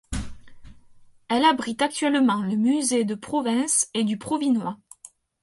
[1.29, 4.79] Elle abrite actuellement le musée de Provins et du Provinois.